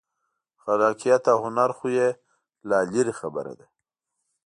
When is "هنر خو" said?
1.45-1.87